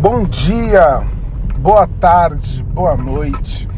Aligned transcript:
Bom 0.00 0.24
dia, 0.24 1.06
boa 1.58 1.86
tarde, 1.86 2.62
boa 2.62 2.96
noite. 2.96 3.68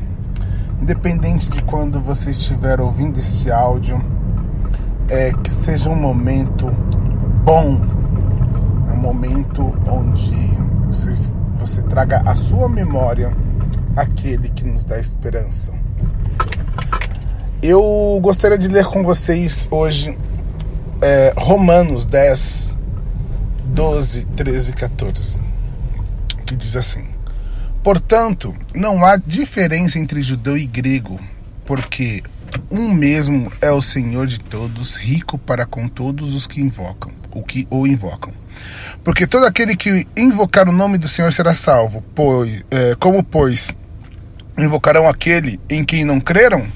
Independente 0.81 1.51
de 1.51 1.61
quando 1.65 2.01
você 2.01 2.31
estiver 2.31 2.81
ouvindo 2.81 3.19
esse 3.19 3.51
áudio, 3.51 4.01
é 5.09 5.33
que 5.33 5.51
seja 5.51 5.91
um 5.91 5.97
momento 5.97 6.69
bom, 7.43 7.77
é 8.89 8.93
um 8.93 8.99
momento 8.99 9.75
onde 9.85 10.33
você, 10.87 11.13
você 11.59 11.83
traga 11.83 12.23
à 12.25 12.37
sua 12.37 12.69
memória 12.69 13.37
aquele 13.97 14.49
que 14.49 14.65
nos 14.65 14.85
dá 14.85 15.01
esperança. 15.01 15.73
Eu 17.61 18.21
gostaria 18.23 18.57
de 18.57 18.69
ler 18.69 18.85
com 18.85 19.03
vocês 19.03 19.67
hoje 19.69 20.17
é, 21.01 21.35
Romanos 21.37 22.07
10, 22.07 22.77
12, 23.65 24.25
13 24.37 24.71
e 24.71 24.75
14 24.75 25.52
diz 26.57 26.77
assim: 26.77 27.05
Portanto, 27.83 28.55
não 28.75 29.05
há 29.05 29.17
diferença 29.17 29.99
entre 29.99 30.23
judeu 30.23 30.57
e 30.57 30.65
grego, 30.65 31.21
porque 31.65 32.23
um 32.71 32.93
mesmo 32.93 33.53
é 33.61 33.71
o 33.71 33.83
Senhor 33.83 34.27
de 34.27 34.39
todos, 34.39 34.97
rico 34.97 35.39
para 35.39 35.67
com 35.67 35.89
todos 35.89 36.35
os 36.35 36.47
que 36.47 36.61
invocam, 36.61 37.13
o 37.31 37.43
que 37.43 37.67
o 37.71 37.87
invocam. 37.87 38.33
Porque 39.03 39.27
todo 39.27 39.47
aquele 39.47 39.77
que 39.77 40.07
invocar 40.17 40.69
o 40.69 40.73
nome 40.73 40.99
do 40.99 41.09
Senhor 41.09 41.33
será 41.33 41.55
salvo, 41.55 42.05
pois, 42.15 42.63
é, 42.71 42.95
como 42.97 43.23
pois 43.23 43.73
invocarão 44.57 45.09
aquele 45.09 45.59
em 45.69 45.85
quem 45.85 46.05
não 46.05 46.21
creram? 46.21 46.67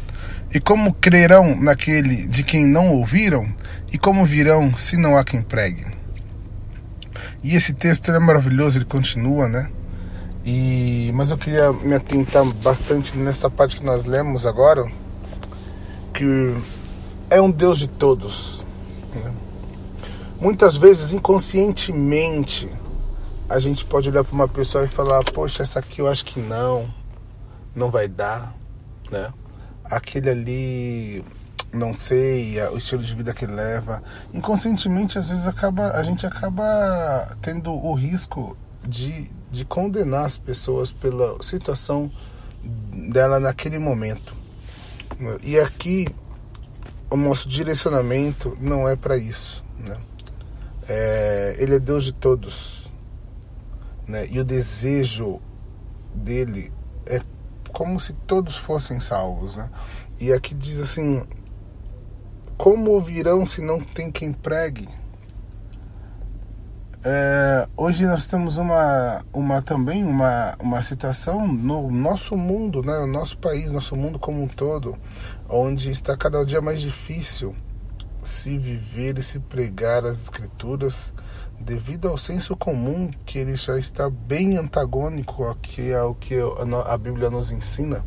E 0.52 0.61
como 0.61 0.94
crerão 0.94 1.55
naquele 1.55 2.27
de 2.27 2.42
quem 2.42 2.66
não 2.66 2.92
ouviram? 2.92 3.46
E 3.92 3.98
como 3.98 4.24
virão 4.24 4.77
se 4.77 4.96
não 4.96 5.16
há 5.16 5.24
quem 5.24 5.42
pregue? 5.42 5.95
E 7.42 7.55
esse 7.55 7.72
texto 7.72 8.11
é 8.11 8.19
maravilhoso, 8.19 8.78
ele 8.78 8.84
continua, 8.84 9.48
né? 9.48 9.70
E, 10.45 11.11
mas 11.14 11.31
eu 11.31 11.39
queria 11.39 11.73
me 11.73 11.95
atentar 11.95 12.45
bastante 12.62 13.17
nessa 13.17 13.50
parte 13.50 13.77
que 13.77 13.84
nós 13.84 14.05
lemos 14.05 14.47
agora, 14.47 14.91
que 16.14 16.56
é 17.28 17.41
um 17.41 17.50
Deus 17.50 17.78
de 17.78 17.89
todos. 17.89 18.64
Né? 19.14 19.33
Muitas 20.41 20.77
vezes, 20.77 21.12
inconscientemente, 21.12 22.70
a 23.48 23.58
gente 23.58 23.84
pode 23.84 24.08
olhar 24.08 24.23
para 24.23 24.34
uma 24.34 24.48
pessoa 24.48 24.84
e 24.84 24.89
falar: 24.89 25.25
Poxa, 25.25 25.62
essa 25.62 25.80
aqui 25.80 26.01
eu 26.01 26.06
acho 26.06 26.25
que 26.25 26.39
não, 26.39 26.89
não 27.75 27.91
vai 27.91 28.06
dar, 28.06 28.55
né? 29.11 29.33
Aquele 29.84 30.30
ali 30.30 31.25
não 31.72 31.92
sei, 31.92 32.61
o 32.69 32.78
estilo 32.78 33.03
de 33.03 33.14
vida 33.14 33.34
que 33.34 33.47
leva. 33.47 34.03
Inconscientemente, 34.33 35.19
às 35.19 35.31
vezes 35.31 35.47
acaba, 35.47 35.92
a 35.92 36.03
gente 36.03 36.27
acaba 36.27 37.36
tendo 37.42 37.73
o 37.73 37.95
risco 37.95 38.56
de, 38.86 39.31
de 39.50 39.64
condenar 39.64 40.25
as 40.25 40.39
pessoas 40.39 40.92
pela 40.92 41.42
situação 41.42 42.11
dela 43.11 43.39
naquele 43.39 43.78
momento. 43.78 44.34
E 45.42 45.58
aqui 45.58 46.06
o 47.11 47.17
nosso 47.17 47.48
direcionamento 47.48 48.56
não 48.61 48.89
é 48.89 48.97
para 48.97 49.17
isso. 49.17 49.64
Né? 49.78 49.97
É, 50.89 51.56
ele 51.58 51.77
é 51.77 51.78
Deus 51.78 52.05
de 52.05 52.12
todos. 52.12 52.91
Né? 54.06 54.27
E 54.28 54.39
o 54.39 54.45
desejo 54.45 55.41
dele 56.14 56.73
é 57.05 57.20
como 57.73 58.01
se 58.01 58.12
todos 58.12 58.56
fossem 58.56 59.01
salvos. 59.01 59.56
Né? 59.56 59.70
E 60.19 60.33
aqui 60.33 60.55
diz 60.55 60.79
assim: 60.79 61.24
como 62.66 62.90
ouvirão 62.90 63.46
se 63.46 63.62
não 63.62 63.78
tem 63.78 64.10
quem 64.10 64.32
pregue? 64.32 64.88
É, 67.04 67.68
hoje 67.77 68.04
nós 68.04 68.27
temos 68.27 68.58
uma, 68.58 69.24
uma 69.32 69.62
também 69.62 70.02
uma, 70.02 70.56
uma 70.58 70.82
situação 70.82 71.46
no 71.46 71.88
nosso 71.92 72.36
mundo, 72.36 72.82
né, 72.82 72.98
no 72.98 73.06
nosso 73.06 73.38
país, 73.38 73.70
nosso 73.70 73.94
mundo 73.94 74.18
como 74.18 74.42
um 74.42 74.48
todo, 74.48 74.98
onde 75.48 75.92
está 75.92 76.16
cada 76.16 76.44
dia 76.44 76.60
mais 76.60 76.80
difícil 76.80 77.54
se 78.24 78.58
viver 78.58 79.16
e 79.16 79.22
se 79.22 79.38
pregar 79.38 80.04
as 80.04 80.24
escrituras 80.24 81.12
devido 81.60 82.08
ao 82.08 82.18
senso 82.18 82.56
comum 82.56 83.12
que 83.24 83.38
ele 83.38 83.54
já 83.54 83.78
está 83.78 84.10
bem 84.10 84.56
antagônico 84.56 85.44
ao 85.44 85.54
que, 85.54 85.94
ao 85.94 86.16
que 86.16 86.34
a 86.84 86.98
Bíblia 86.98 87.30
nos 87.30 87.52
ensina. 87.52 88.04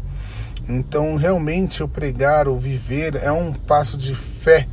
Então, 0.69 1.15
realmente, 1.15 1.81
o 1.81 1.87
pregar, 1.87 2.47
o 2.47 2.55
viver 2.55 3.15
é 3.15 3.31
um 3.31 3.51
passo 3.51 3.97
de 3.97 4.13
fé, 4.13 4.67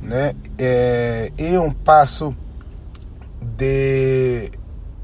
né? 0.00 0.32
É, 0.56 1.32
é 1.36 1.58
um 1.58 1.72
passo 1.72 2.36
de, 3.42 4.52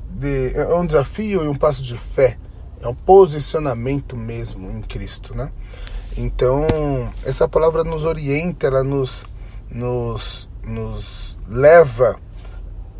de 0.09 0.55
é 0.55 0.73
um 0.73 0.87
desafio 0.87 1.45
e 1.45 1.49
um 1.49 1.57
passo 1.57 1.83
de 1.83 1.99
fé. 1.99 2.39
É 2.81 2.87
um 2.87 2.95
posicionamento 2.95 4.17
mesmo 4.17 4.71
em 4.71 4.81
Cristo, 4.81 5.35
né? 5.35 5.51
Então, 6.17 6.65
essa 7.25 7.49
palavra 7.49 7.83
nos 7.83 8.05
orienta, 8.05 8.69
ela 8.69 8.85
nos, 8.85 9.27
nos, 9.69 10.49
nos 10.63 11.37
leva, 11.49 12.21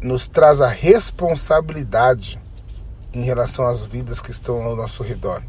nos 0.01 0.27
traz 0.27 0.61
a 0.61 0.69
responsabilidade 0.69 2.41
em 3.15 3.23
relação 3.23 3.69
às 3.69 3.83
vidas 3.83 4.21
que 4.21 4.33
estão 4.33 4.63
ao 4.63 4.75
nosso 4.75 5.05
redor 5.05 5.45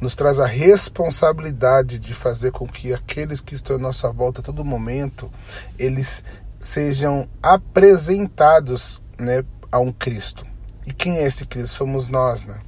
nos 0.00 0.14
traz 0.14 0.38
a 0.38 0.46
responsabilidade 0.46 1.98
de 1.98 2.14
fazer 2.14 2.52
com 2.52 2.66
que 2.66 2.92
aqueles 2.92 3.40
que 3.40 3.54
estão 3.54 3.76
à 3.76 3.78
nossa 3.78 4.10
volta 4.12 4.40
a 4.40 4.44
todo 4.44 4.64
momento, 4.64 5.30
eles 5.78 6.22
sejam 6.60 7.28
apresentados 7.42 9.00
né, 9.18 9.44
a 9.70 9.78
um 9.78 9.92
Cristo. 9.92 10.46
E 10.86 10.92
quem 10.92 11.18
é 11.18 11.24
esse 11.24 11.46
Cristo? 11.46 11.76
Somos 11.76 12.08
nós, 12.08 12.44
né? 12.44 12.58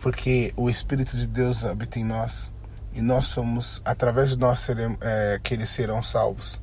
Porque 0.00 0.52
o 0.56 0.68
Espírito 0.68 1.16
de 1.16 1.26
Deus 1.26 1.64
habita 1.64 1.98
em 1.98 2.04
nós. 2.04 2.52
E 2.92 3.00
nós 3.00 3.26
somos, 3.26 3.82
através 3.84 4.30
de 4.30 4.38
nós 4.38 4.60
seremos, 4.60 4.98
é, 5.00 5.40
que 5.42 5.54
eles 5.54 5.68
serão 5.68 6.02
salvos. 6.02 6.62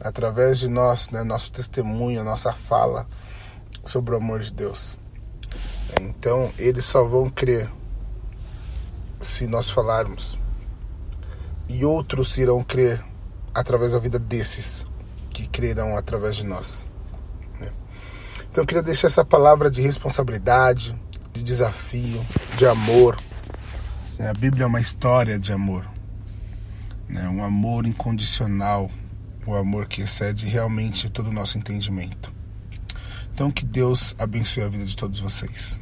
Através 0.00 0.58
de 0.58 0.68
nós, 0.68 1.10
né, 1.10 1.22
nosso 1.22 1.52
testemunho, 1.52 2.24
nossa 2.24 2.52
fala 2.52 3.06
sobre 3.84 4.14
o 4.14 4.16
amor 4.16 4.40
de 4.40 4.52
Deus. 4.52 4.98
Então, 6.00 6.52
eles 6.58 6.84
só 6.84 7.04
vão 7.04 7.30
crer 7.30 7.70
se 9.20 9.46
nós 9.46 9.70
falarmos. 9.70 10.38
E 11.68 11.84
outros 11.84 12.36
irão 12.38 12.62
crer 12.62 13.04
através 13.54 13.92
da 13.92 13.98
vida 13.98 14.18
desses 14.18 14.86
que 15.32 15.46
crerão 15.46 15.96
através 15.96 16.36
de 16.36 16.44
nós. 16.44 16.88
Né? 17.60 17.70
Então 18.50 18.62
eu 18.62 18.66
queria 18.66 18.82
deixar 18.82 19.06
essa 19.06 19.24
palavra 19.24 19.70
de 19.70 19.80
responsabilidade, 19.80 20.96
de 21.32 21.42
desafio, 21.42 22.24
de 22.56 22.66
amor. 22.66 23.18
Né? 24.18 24.28
A 24.28 24.32
Bíblia 24.32 24.64
é 24.64 24.66
uma 24.66 24.80
história 24.80 25.38
de 25.38 25.52
amor. 25.52 25.88
Né? 27.08 27.28
Um 27.28 27.44
amor 27.44 27.86
incondicional, 27.86 28.90
o 29.46 29.52
um 29.52 29.54
amor 29.54 29.86
que 29.86 30.02
excede 30.02 30.46
realmente 30.46 31.08
todo 31.08 31.28
o 31.28 31.32
nosso 31.32 31.58
entendimento. 31.58 32.32
Então 33.32 33.50
que 33.50 33.64
Deus 33.64 34.16
abençoe 34.18 34.64
a 34.64 34.68
vida 34.68 34.84
de 34.84 34.96
todos 34.96 35.20
vocês. 35.20 35.80